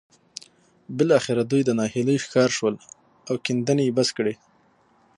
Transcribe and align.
بالاخره 0.97 1.41
دوی 1.51 1.61
د 1.65 1.69
ناهيلۍ 1.79 2.17
ښکار 2.23 2.49
شول 2.57 2.75
او 3.29 3.35
کيندنې 3.45 3.83
يې 3.87 3.95
بس 3.97 4.09
کړې. 4.17 4.33